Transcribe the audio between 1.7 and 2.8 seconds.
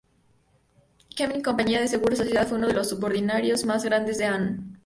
de seguros asociada fue uno de